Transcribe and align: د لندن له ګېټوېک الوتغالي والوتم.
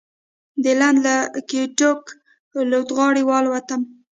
د 0.63 0.65
لندن 0.79 1.03
له 1.05 1.15
ګېټوېک 1.49 2.01
الوتغالي 2.59 3.23
والوتم. 3.25 3.81